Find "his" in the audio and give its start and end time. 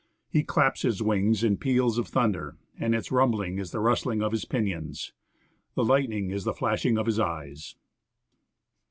0.81-1.03, 4.31-4.45, 7.05-7.19